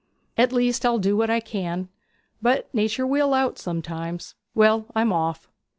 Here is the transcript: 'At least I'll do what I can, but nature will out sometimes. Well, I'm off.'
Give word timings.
'At 0.35 0.51
least 0.51 0.83
I'll 0.83 0.97
do 0.97 1.15
what 1.15 1.29
I 1.29 1.39
can, 1.39 1.87
but 2.41 2.73
nature 2.73 3.05
will 3.05 3.35
out 3.35 3.59
sometimes. 3.59 4.33
Well, 4.55 4.87
I'm 4.95 5.13
off.' 5.13 5.47